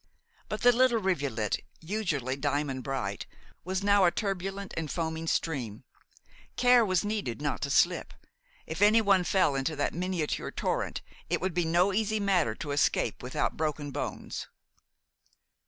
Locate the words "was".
3.63-3.83, 6.83-7.05